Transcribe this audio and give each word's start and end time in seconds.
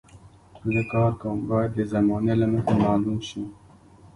زه 0.73 0.81
کار 0.93 1.11
کوم 1.21 1.39
باید 1.49 1.71
د 1.75 1.79
زمانې 1.93 2.33
له 2.41 2.47
مخې 2.53 2.73
معلوم 2.83 3.17
شي. 3.27 3.43